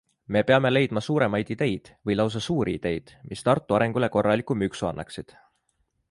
Me 0.35 0.41
peame 0.51 0.69
leidma 0.71 1.01
suuremaid 1.07 1.51
ideid- 1.55 1.91
või 2.09 2.15
lausa 2.17 2.41
suuri 2.45 2.73
ideid-, 2.79 3.13
mis 3.33 3.45
Tartu 3.49 3.77
arengule 3.81 4.09
korraliku 4.17 4.57
müksu 4.63 4.89
annaksid. 4.93 5.37